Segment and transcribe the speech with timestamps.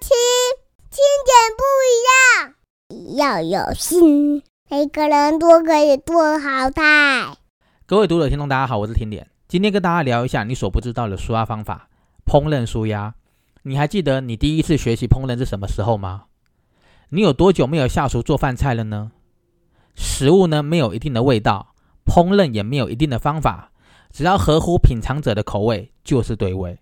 [0.00, 0.08] 听，
[0.90, 7.36] 听点不一样，要有心，每个人都可以做好菜。
[7.84, 11.90] 各位读者听众，大家好，我是听点，今天跟大家聊一下你所不知道的舒压方法——
[12.24, 13.14] 烹饪舒压。
[13.64, 16.24] 你还记得你第一次学习烹饪是什么时候吗？
[17.10, 19.12] 你有多久没有下厨做饭菜了呢？
[19.94, 21.74] 食物呢，没有一定的味道，
[22.06, 23.72] 烹饪也没有一定的方法，
[24.10, 26.78] 只要合乎品尝者的口味就是对味。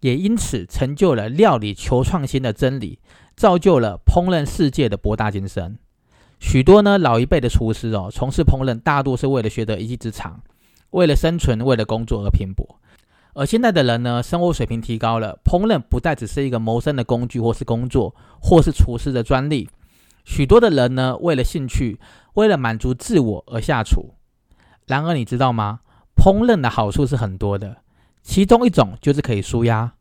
[0.00, 2.98] 也因此成就了料理求创新的真理，
[3.36, 5.78] 造就了烹饪世界的博大精深。
[6.38, 10.40] 许多呢老一辈的厨师哦，从事烹饪大多是为了学得一技之长，
[10.90, 12.78] 为了生存，为了工作而拼搏。
[13.34, 19.68] 而现在的人呢，生活水平提高了，烹饪不再只是一个谋生的工具，或是工作，或是厨师的专利。
[20.24, 22.00] 许多的人呢，为了兴趣，
[22.34, 24.14] 为了满足自我而下厨。
[24.86, 25.80] 然而，你知道吗？
[26.16, 27.76] 烹饪的好处是很多的，
[28.26, 29.94] 其中一种就是可以舒压。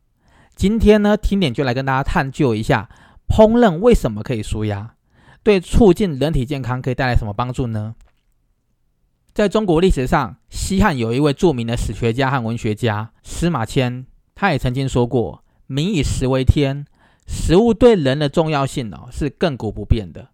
[0.56, 2.90] 今天呢，听点就来跟大家探究一下，
[3.28, 4.96] 烹饪为什么可以舒压，
[5.44, 7.94] 对促进人体健康可以带来什么帮助呢？
[9.32, 16.86] 在中国历史上，西汉有一位著名的史学家和文学家司马迁，他也曾经说过：“民以食为天。”
[17.28, 20.30] 食物对人的重要性哦，是亘古不变的。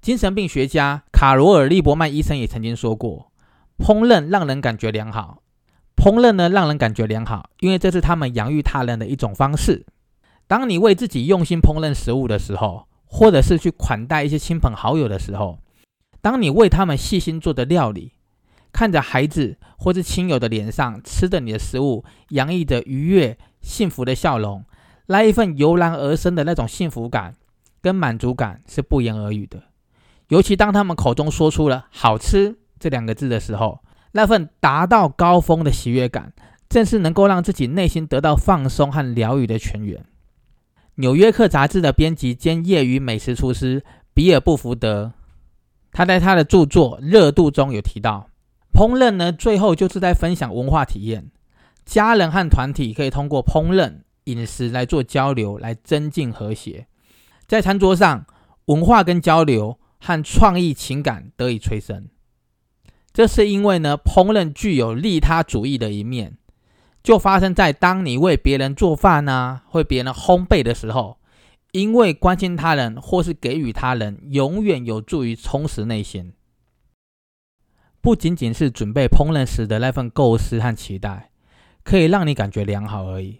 [0.00, 3.30] 精神病学家卡罗尔·利伯曼医生也曾经说过
[3.78, 5.42] ：“烹饪让人感觉良好。
[5.96, 9.84] 烹饪呢，让人感觉良好，因为这是他们养育他人的一种方式。
[10.46, 15.58] 当你为自己用心烹饪食物的时候，或者是去款待一些亲朋好友的时候，
[16.20, 18.12] 当你为他们细心做的料理，
[18.72, 24.64] 看着孩子或是亲友的脸上吃着你的食物，洋溢着愉悦、幸福的笑容。”
[25.08, 27.34] 那一份油然而生的那种幸福感
[27.80, 29.62] 跟满足感是不言而喻的，
[30.28, 33.80] 尤其当他们口中说出了“好吃”这两个字的时候，
[34.16, 36.32] 那份达到高峰的喜悦感，
[36.68, 39.98] 正是能够让自己内心得到放松和疗愈的泉源。
[40.94, 45.12] 《纽约客》杂志的编辑兼业余美食厨师比尔·布福德，
[45.92, 48.28] 他在他的著作《热度》中有提到，
[48.72, 51.30] 烹饪呢，最后就是在分享文化体验，
[51.84, 54.00] 家人和团体可以通过烹饪。
[54.24, 56.88] 饮食来做交流，来增进和谐，
[57.46, 58.26] 在餐桌上，
[58.64, 62.08] 文化跟交流和创意情感得以催生。
[63.16, 66.36] 这是因为呢，烹饪具有利他主义的一面，
[67.02, 71.16] 就发生在当你为别人做饭呢，为别人烘焙的时候，
[71.72, 76.34] 因为关心他人或是给予他人，永远有助于充实内心。
[78.02, 81.30] 不仅仅是准备烹饪时的那份构思和期待，
[81.84, 83.38] 可以让你感觉良好而已。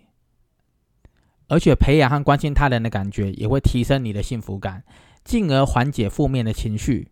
[1.48, 4.84] 而且培养和关心他人的感觉，也会提升你的幸福感，
[5.22, 7.08] 进而缓解负面的情绪。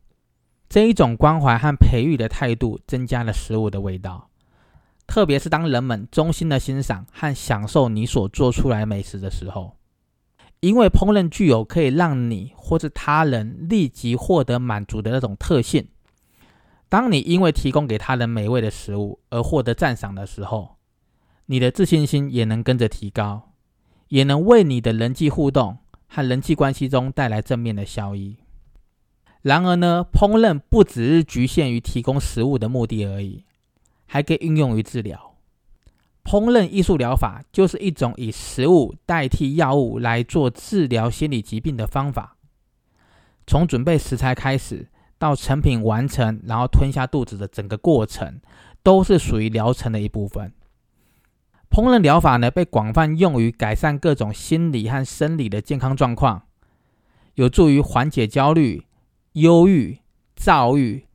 [0.68, 4.30] 这一种关怀和培育的态度，增加了食物的味道。
[5.06, 9.76] 特别是当人们衷心的欣赏和享受你所做出来美食的时候，
[10.60, 15.86] 因为烹饪具有可以让你或是他人立即获得满足的那种特性。
[16.88, 20.76] 当你因为提供给他人美味的食物而获得赞赏的时候，
[21.46, 23.50] 你的自信心也能跟着提高。
[24.08, 28.36] 也能为你的人际互动和人际关系中带来正面的效益。
[29.44, 33.44] 然而呢，烹饪不只是局限于提供食物的目的而已，
[34.06, 35.34] 还可以运用于治疗。
[36.24, 42.38] 烹饪艺术疗法就是一种以食物代替药物来做治疗心理疾病的方法。
[43.46, 44.88] 从准备食材开始，
[45.18, 48.40] 到成品完成，然后吞下肚子的整个过程，
[48.82, 50.54] 都是属于疗程的一部分。
[51.70, 56.44] 烹饪疗法呢，被广泛用于改善各种心理和生理的健康状况，
[57.34, 58.86] 有助于缓解焦虑、
[59.34, 59.98] 忧郁、
[60.36, 61.06] 躁郁、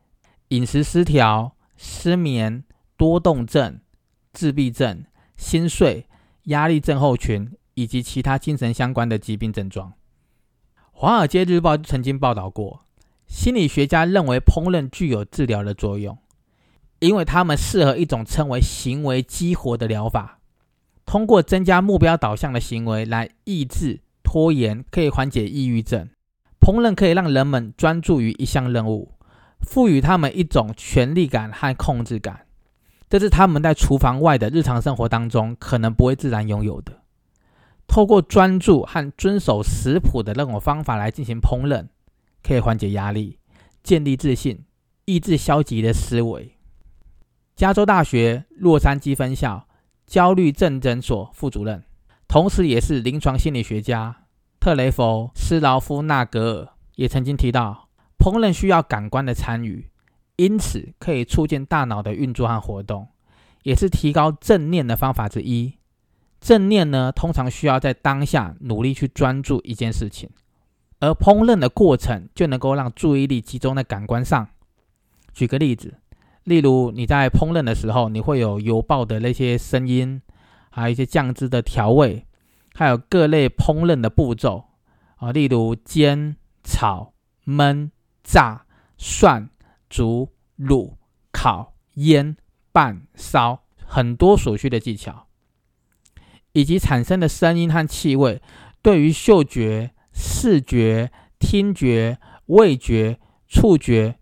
[0.49, 2.65] 饮食失调、失眠、
[2.97, 3.79] 多动症、
[4.33, 5.05] 自闭症、
[5.37, 6.05] 心碎、
[6.43, 9.91] 压力症候群以及其他精神相关的疾病症状。
[10.91, 12.85] 《华尔街日报》曾经报道过，
[13.25, 16.17] 心理学家认为烹饪具有治疗的作用，
[16.99, 20.41] 因为它们适合一种称为行为激活的疗法。
[21.05, 26.09] 通过增加目标导向的行为来抑制拖延，可以缓解抑郁症。
[26.69, 29.15] 烹饪可以让人们专注于一项任务，
[29.61, 32.45] 赋予他们一种权力感和控制感，
[33.09, 37.01] 这是他们在厨房外的日常生活当中可能不会自然拥有的。
[37.87, 41.87] 透过专注和遵守食谱的那种方法来进行烹饪，
[42.43, 43.39] 可以缓解压力，
[43.81, 44.63] 建立自信，
[45.05, 46.55] 抑制消极的思维。
[47.55, 49.65] 加州大学洛杉矶分校。
[50.05, 51.83] 焦虑症诊所副主任，
[52.27, 54.25] 同时也是临床心理学家
[54.59, 59.89] 特雷弗斯劳夫纳格尔也曾经提到，烹饪需要感官的参与，
[60.35, 63.07] 因此可以促进大脑的运作和活动，
[63.63, 65.75] 也是提高正念的方法之一。
[66.41, 70.29] 正念呢，通常需要在当下努力去专注一件事情，
[70.99, 74.47] 而烹饪的过程就能够让注意力集中在感官上。
[75.33, 75.95] 举个例子，
[76.43, 80.21] 例如你在烹饪的时候，你会有油爆的那些声音，
[80.69, 82.25] 还有一些酱汁的调味，
[82.73, 84.65] 还有各类烹饪的步骤
[85.17, 87.13] 啊，例如煎、炒、
[87.45, 87.91] 焖、
[88.23, 88.65] 炸、
[88.97, 89.49] 涮、
[89.89, 90.95] 煮、卤、
[91.31, 92.37] 烤、腌、
[92.71, 95.27] 拌、烧，很多所需的技巧。
[96.53, 98.41] 以及产生的声音和气味，
[98.81, 102.17] 对于嗅觉、视觉、听觉、
[102.47, 104.19] 味觉、触觉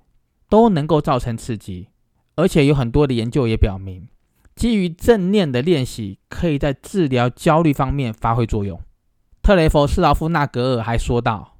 [0.49, 1.89] 都能够造成刺激。
[2.35, 4.09] 而且有很多的研究也表明，
[4.57, 8.81] 基于正念的练习可以在治疗焦虑方面发挥作用。
[9.43, 11.57] 特雷弗·斯劳夫纳格尔还说道：“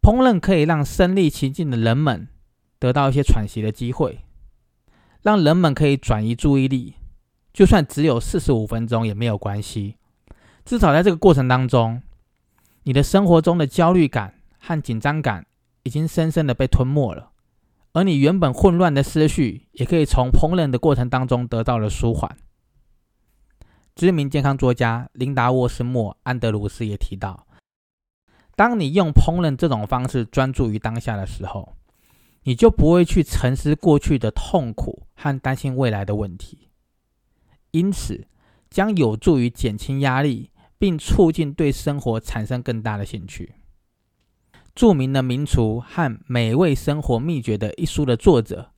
[0.00, 2.28] 烹饪可以让身历其境的人们
[2.78, 4.20] 得到一些喘息的机会，
[5.22, 6.94] 让人们可以转移注意力，
[7.52, 9.96] 就算只有四十五分钟也没有关系。”
[10.64, 12.00] 至少在这个过程当中，
[12.84, 15.46] 你的生活中的焦虑感和紧张感
[15.82, 17.30] 已经深深的被吞没了，
[17.96, 22.36] 而你原本混乱的思绪也可以从烹饪的过程当中得到了舒缓。
[23.94, 27.46] 知名健康作家琳达·沃斯莫·安德鲁斯也提到，
[28.54, 31.74] 当你用烹饪这种方式专注于当下的时候，
[32.42, 36.68] 你就不会去沉思过去的痛苦和担心未来的问题，
[37.70, 38.26] 因此
[38.68, 40.50] 将有助于减轻压力。
[40.78, 43.54] 并促进对生活产生更大的兴趣。
[44.76, 48.72] 著名的名厨和美味生活秘诀的一书的作者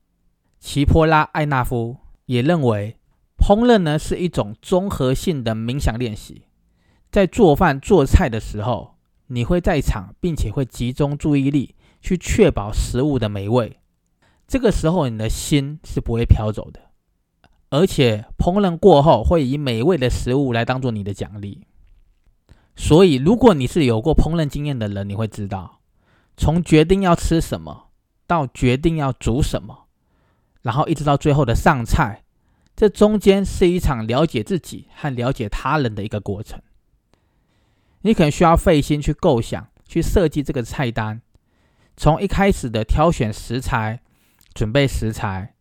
[0.57, 2.95] 齐波拉·艾纳夫也认为，
[3.37, 6.43] 烹饪呢是一种综合性的冥想练习。
[7.11, 8.95] 在做饭做菜的时候，
[9.27, 13.79] 你会在场，并且会集中注意力去确保食物的美味。
[14.47, 16.79] 这个时候，你的心是不会飘走的，
[17.71, 21.65] 而且烹饪过后会以美味的食物来当做你的奖励。
[22.77, 25.78] 所以，如果你是有过烹饪经验的人，你会知道，
[26.39, 27.89] 从决定要吃什么
[28.25, 29.87] 到决定要煮什么，
[30.61, 32.23] 然后一直到最后的上菜，
[32.77, 36.61] 这中间是一场了解自己和了解他人的一个过程。
[38.03, 41.21] 你可能需要费心去构想、去设计这个菜单，
[41.97, 44.01] 从一开始的挑选食材、
[44.53, 45.55] 准备食材、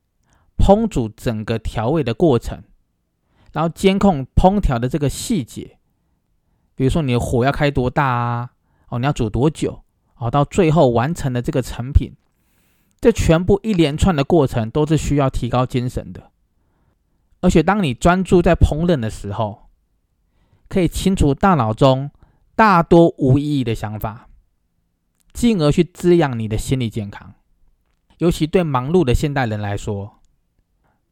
[0.56, 2.62] 烹煮整个调味的过程，
[3.50, 5.78] 然后监控烹调的这个细节。
[6.76, 8.50] 比如说，你的火要开多大啊？
[8.90, 9.82] 哦，你要煮多久？
[10.18, 12.12] 哦，到最后完成的这个成品，
[13.00, 16.30] 这全部一连串的过程都是需要提高精神的。
[17.40, 19.68] 而且，当你专注在烹饪的时候，
[20.68, 22.10] 可以清除大脑中
[22.56, 24.28] 大多无意义的想法，
[25.32, 27.34] 进而去滋养你的心理健康。
[28.18, 30.18] 尤其对忙碌的现代人来说，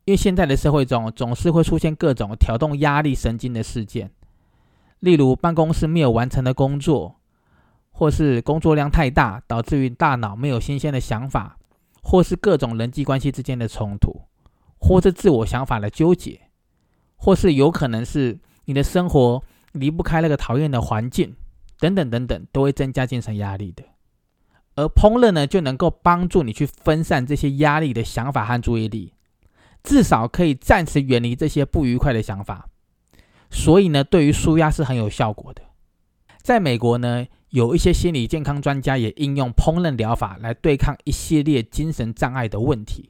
[0.04, 4.10] 因为现在的社会中总是会出现各种挑动压力神经的事件。
[4.98, 7.15] 例如办公室没有完成的工作，
[7.98, 11.56] 或是工作量太大，导致于大脑没有新鲜的想法，
[12.02, 14.20] 或是各种人际关系之间的冲突，
[14.78, 16.38] 或是自我想法的纠结，
[17.16, 21.34] 或是有可能是你的生活离不开那个讨厌的环境，
[21.80, 23.82] 等等等等，都会增加精神压力的。
[24.74, 29.14] 而烹饪呢，就能够帮助你去分散这些压力的想法和注意力，
[29.82, 32.68] 至少可以暂时远离这些不愉快的想法。
[33.50, 35.62] 所以呢，对于舒压是很有效果的。
[36.42, 37.26] 在美国呢，
[37.56, 43.08] 有一些心理健康专家也应用烹饪疗法来对抗一系列精神障碍的问题。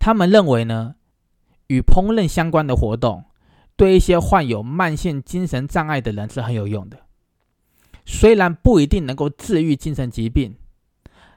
[0.00, 0.96] 他们认为呢，
[1.68, 3.26] 与烹饪相关的活动
[3.76, 6.98] 对一些患有慢性精神障碍的人是很有用的。
[8.04, 10.56] 虽然不一定能够治愈精神疾病，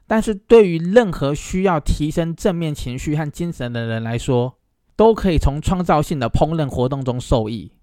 [0.07, 4.57] 但是对于任何需要提升正面情绪和精神的人来说，
[4.95, 7.73] 都可以从创造性的烹饪活动中受益。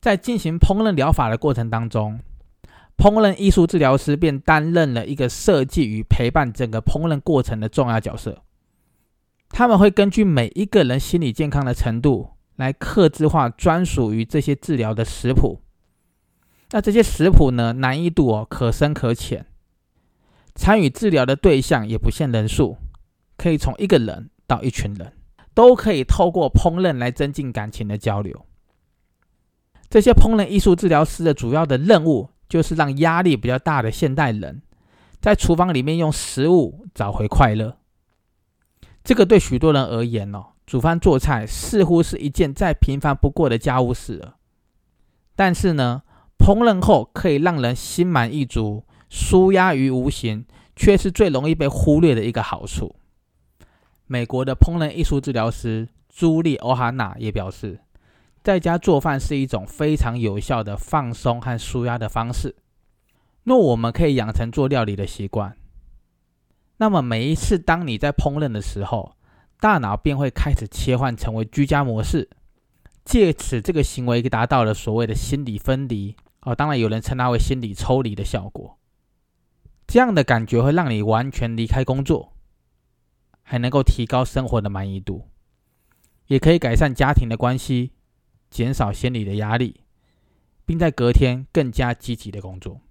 [0.00, 2.18] 在进行烹饪疗法的过程当中，
[3.02, 8.44] 烹饪艺术治疗师便担任了一个设计与陪伴整个烹饪过程的重要角色。
[9.48, 15.62] 他们会根据每一个人心理健康的程度来刻制化专属于这些治疗的食谱。
[16.70, 19.46] 那这些食谱呢，难易度哦可深可浅，
[20.54, 22.76] 参与治疗的对象也不限人数，
[23.36, 25.12] 可以从一个人到一群人，
[25.54, 28.46] 都可以透过烹饪来增进感情的交流。
[29.90, 34.60] 这些烹饪艺术治疗师的主要的任务，就是让压力比较大的现代人，
[35.22, 37.78] 在厨房里面用食物找回快乐。
[39.02, 44.36] 这个对许多人而言哦，煮饭做菜似乎是一件再平凡不过的家务事了。
[45.34, 46.02] 但是呢，
[46.36, 50.44] 烹饪后可以让人心满意足、舒压于无形，
[50.76, 52.94] 却是最容易被忽略的一个好处。
[54.06, 57.80] 美国的烹饪艺术治疗师朱莉·欧哈娜也表示。
[58.42, 62.56] 在家做饭是一种非常有效的放松和舒压的方式。
[63.44, 65.56] 若我们可以养成做料理的习惯，
[66.78, 69.16] 那么每一次当你在烹饪的时候，
[69.60, 72.28] 大脑便会开始切换成为居家模式，
[73.04, 78.78] 借此这个行为达到了所谓的心理分离哦，当然有人称它为心理抽离的效果。
[79.86, 82.32] 这样的感觉会让你完全离开工作，
[83.42, 85.28] 还能够提高生活的满意度，
[86.26, 87.92] 也可以改善家庭的关系，
[88.52, 89.80] 减少心理的压力，
[90.66, 92.82] 并在隔天更加积极的工作。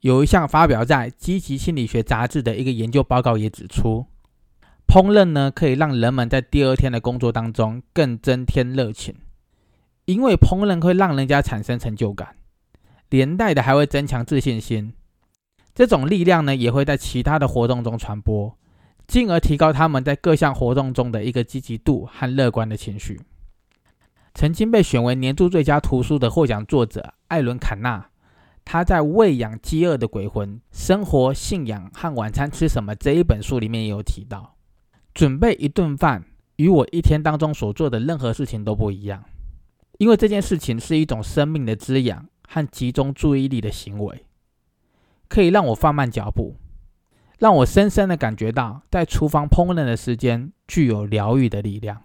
[0.00, 4.06] 有一项发表在《积极心理学杂志》的一个研究报告也指出，
[4.88, 9.14] 烹饪呢可以让人们在第二天的工作当中更增添热情，
[10.06, 12.34] 因为烹饪会让人家产生成就感，
[13.10, 14.94] 连带的还会增强自信心。
[15.74, 18.58] 这种力量呢也会在其他的活动中传播，
[19.06, 23.20] 进而提高他们在各项活动中的一个积极度和乐观的情绪。
[24.34, 28.06] 曾经被选为年度最佳图书的获奖作者艾伦·坎纳。
[28.64, 34.54] 他在《喂养饥饿的鬼魂：生活、信仰和晚餐吃什么》这一本书里面也有提到，
[35.12, 36.24] 准备一顿饭
[36.56, 39.24] 与我一天当中所做的任何事情都不一样，
[39.98, 44.26] 因为这件事情是一种生命的滋养和集中注意力的行为，
[45.28, 46.54] 可以让我放慢脚步，
[47.38, 51.96] 让我深深的感觉到在厨房烹饪的时间具有疗愈的力量。《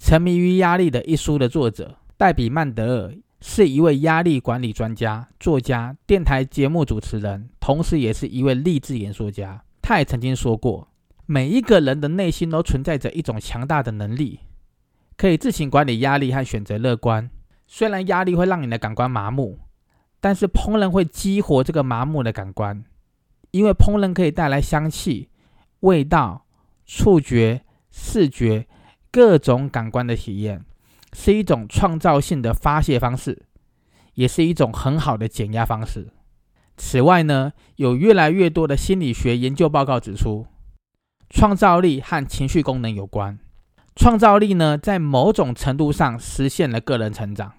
[0.00, 3.14] 沉迷于压力的一书》的作者黛比·曼德尔。
[3.42, 9.64] 是一位压力管理专家、作家、电台节目主持人，同时也是一位励志演说家。
[9.80, 10.88] 他也曾经说过，
[11.24, 14.40] 每一个人的内心都存在着一种强大的能力，
[15.16, 17.30] 可以自行管理压力和选择乐观。
[17.66, 19.58] 虽然压力会让你的感官麻木，
[20.20, 22.84] 但是烹饪会激活这个麻木的感官，
[23.52, 25.30] 因为烹饪可以带来香气、
[25.80, 26.44] 味道、
[26.84, 28.66] 触觉、视觉
[29.10, 30.64] 各种感官的体验。
[31.12, 33.42] 是一种创造性的发泄方式，
[34.14, 36.12] 也是一种很好的减压方式。
[36.76, 40.46] 此外呢，有越来越多的心理学研究报告指出，
[41.28, 43.40] 创造力和情绪功能有关。
[43.96, 47.54] 创造力呢，在某种程度上实现了个人成长，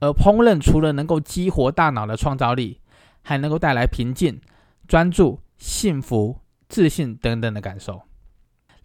[0.00, 2.82] 而烹饪除了能够激活大脑的创造力，
[3.22, 4.38] 还能够带来平静、
[4.86, 8.02] 专注、幸福、自信等等的感受，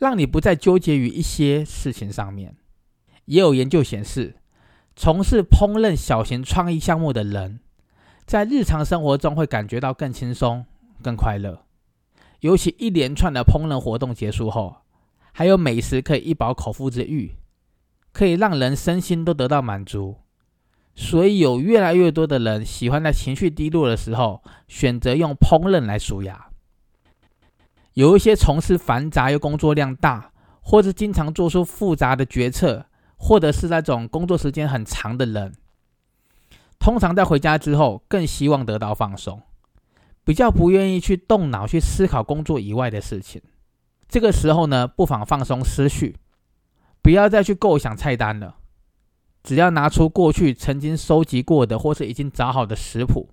[0.02, 2.56] 让你不再纠结于一些事情上面。
[3.26, 4.38] 也有研究显示，
[4.96, 7.60] 从事烹饪小型创意项目的人，
[8.26, 10.66] 在日常生活中会感觉到更轻松、
[11.04, 11.66] 更快乐。
[12.40, 14.78] 尤其一连串的烹饪活动结束后，
[15.32, 17.36] 还有美食可以一饱口腹之欲，
[18.12, 20.16] 可以让人身心都得到满足。
[20.96, 26.51] 所以，有越来越多的人喜欢在情绪低落的时候，选择用烹饪来舒压。
[27.94, 30.32] 有一些从事繁杂又工作量大，
[30.62, 32.86] 或是经常做出复杂的决策。
[33.24, 35.54] 或者是那种工作时间很长的人，
[36.80, 39.44] 通常在回家之后更希望得到放松，
[40.24, 43.40] 比较不愿意去动脑去思考工作以外的事情。
[44.08, 46.18] 这个时候呢，不妨放松思绪，
[47.04, 48.56] 不要再去构想菜单了，
[49.44, 53.30] 只要拿出过去曾经收集过的或是已经找好的食谱，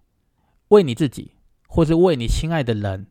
[0.68, 1.32] 为你自己
[1.66, 3.06] 或是为你亲爱的人，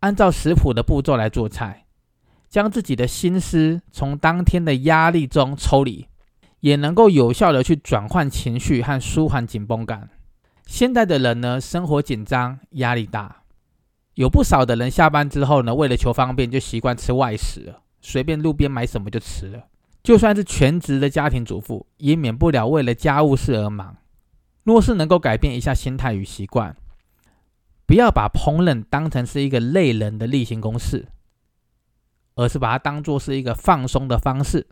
[0.00, 1.86] 按照食谱的步骤来做菜。
[2.48, 6.08] 将自己的心思从当天的压力中抽离，
[6.58, 10.10] 也能够有效的去转换情绪和舒缓紧绷感。
[10.66, 13.42] 现在的人呢，生活紧张，压力大，
[14.14, 19.66] 有不少的人下班之后呢，为了求方便，就习惯吃外食了，随便路边买什么就吃了。
[20.02, 23.96] 就算是全职的家庭主妇，也免不了为了家务事而忙。
[24.64, 26.76] 若是能够改变一下心态与习惯，
[27.90, 31.08] 不要把烹饪当成是一个累人的例行公事。
[32.36, 34.68] 而是把它当做是一个放松的方式。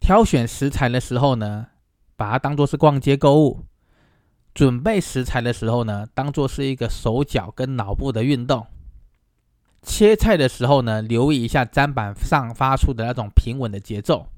[0.00, 1.66] 挑选食材的时候呢，
[2.16, 3.66] 把它当做是逛街购物；
[4.54, 8.66] 准备食材的时候呢，当做是一个手脚跟脑部的运动。
[9.82, 14.28] 切菜的时候呢，留意一下砧板上发出的那种平稳的节奏。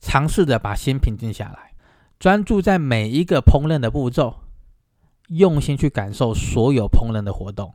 [0.00, 1.74] 尝试着把心平静下来，
[2.18, 4.41] 专注在每一个烹饪的步骤，
[5.28, 7.74] 用心去感受所有烹饪的活动，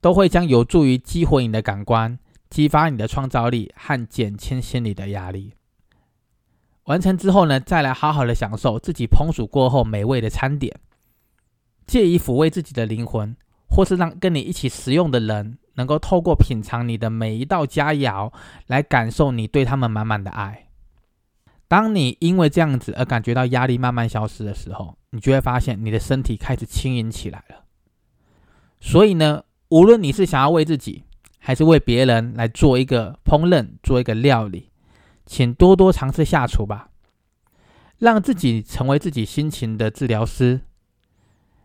[0.00, 2.18] 都会将有助于激活你的感官。
[2.50, 5.52] 激发你的创造力和减轻心理的压力。
[6.84, 10.80] 完成之后呢，再来好好的享受自己烹煮过后美味的餐点，
[11.86, 13.36] 借以抚慰自己的灵魂，
[13.68, 18.32] 或是让跟你一起食用的人能够透过品尝你的每一道佳肴，
[18.66, 20.67] 来感受你对他们满满的爱。
[21.68, 27.64] 当你因为这样子而感觉到压力慢慢消失的时候，你就会发现你的身体开始轻盈起来了。
[28.80, 31.04] 所以呢，无论你是想要为自己，
[31.38, 34.70] 还是为别人来做一个烹饪，做一个料理，
[35.26, 36.88] 请多多尝试下厨吧，
[37.98, 40.62] 让自己成为自己心情的治疗师，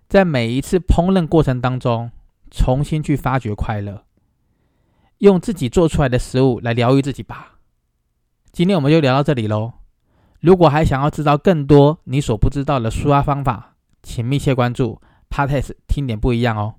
[0.10, 2.12] 在每一次烹饪过程当中，
[2.51, 4.03] 重新去发掘快乐，
[5.19, 7.60] 用自己做出来的食物来疗愈自己吧。
[8.51, 9.74] 今天我们就聊到这里喽。
[10.43, 16.75] 如果还想要知道更多你所不知道的舒压方法，请密切关注 p a t e s 听点不一样哦。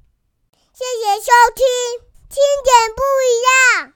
[0.53, 1.65] 谢谢收听，
[2.29, 3.94] 听点不一样。